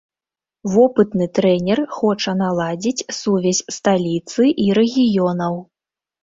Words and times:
Вопытны 0.75 1.25
трэнер 1.39 1.79
хоча 1.97 2.33
наладзіць 2.39 3.05
сувязь 3.19 3.61
сталіцы 3.77 4.43
і 4.65 4.67
рэгіёнаў. 4.81 5.55